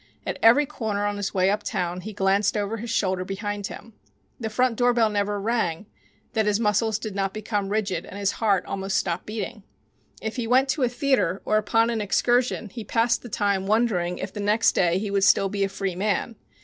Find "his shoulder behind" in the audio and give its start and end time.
2.77-3.67